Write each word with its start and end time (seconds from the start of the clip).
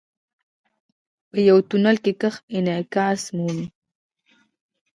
•په 1.29 1.37
یو 1.49 1.57
تونل 1.69 1.97
کې 2.03 2.11
ږغ 2.21 2.33
انعکاس 2.55 3.21
مومي. 3.35 3.67